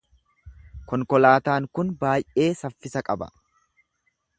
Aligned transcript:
Konkolaataan 0.93 1.69
kun 1.79 1.93
baay’ee 2.05 2.49
saffisa 2.65 3.09
qaba. 3.11 3.33